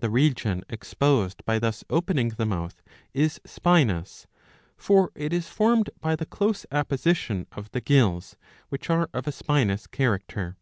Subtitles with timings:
[0.00, 2.82] The region exposed by thus opening the mouth
[3.14, 4.26] is spinous;
[4.76, 8.34] for it is formed by the close apposition of the gills,
[8.68, 10.56] which are of a spinous character.